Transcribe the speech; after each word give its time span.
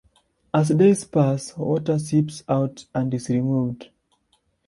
As 0.51 0.69
days 0.69 1.05
pass, 1.05 1.55
water 1.55 1.99
seeps 1.99 2.43
out 2.49 2.87
and 2.95 3.13
is 3.13 3.29
removed. 3.29 3.91